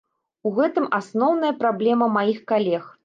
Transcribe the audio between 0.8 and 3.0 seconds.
асноўная праблема маіх калег.